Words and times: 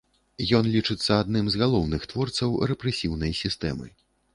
Ён 0.59 0.69
лічыцца 0.75 1.11
адным 1.25 1.45
з 1.57 1.61
галоўных 1.65 2.01
творцаў 2.15 2.59
рэпрэсіўнай 2.73 3.41
сістэмы. 3.47 3.87